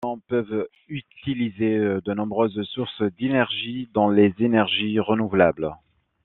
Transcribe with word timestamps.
Les 0.03 0.09
bâtiments 0.09 0.23
peuvent 0.29 0.67
utiliser 0.87 1.77
de 1.77 2.13
nombreuses 2.15 2.59
sources 2.73 3.03
d'énergie, 3.19 3.87
dont 3.93 4.09
les 4.09 4.33
énergies 4.39 4.99
renouvelables. 4.99 5.75